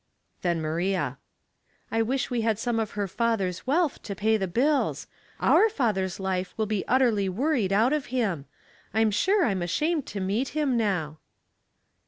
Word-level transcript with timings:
Then 0.41 0.59
Maria." 0.59 1.19
I 1.91 2.01
wish 2.01 2.31
we 2.31 2.41
had 2.41 2.57
some 2.57 2.79
of 2.79 2.91
her 2.97 3.07
father's 3.07 3.67
wealth 3.67 4.01
to 4.01 4.15
pay 4.15 4.35
the 4.35 4.47
bills. 4.47 5.05
Our 5.39 5.69
father's 5.69 6.19
life 6.19 6.55
will 6.57 6.65
be 6.65 6.83
utterly 6.87 7.29
worried 7.29 7.71
out 7.71 7.93
of 7.93 8.07
him. 8.07 8.45
I'm 8.95 9.11
sure 9.11 9.45
I'm 9.45 9.61
ashamed 9.61 10.07
to 10.07 10.19
meet 10.19 10.49
him 10.57 10.75
now." 10.75 11.19